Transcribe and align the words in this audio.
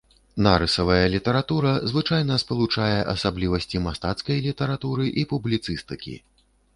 Нарысавая 0.45 1.01
літаратура 1.15 1.73
звычайна 1.91 2.37
спалучае 2.43 2.95
асаблівасці 3.13 3.81
мастацкай 3.89 4.37
літаратуры 4.47 5.05
і 5.23 5.27
публіцыстыкі. 5.35 6.15